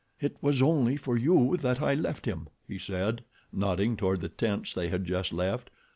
[0.19, 4.73] "It was only for you that I left him," he said, nodding toward the tents
[4.73, 5.69] they had just left.